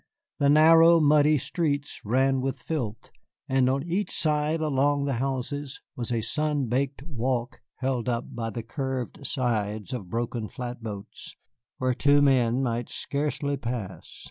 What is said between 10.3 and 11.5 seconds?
flatboats,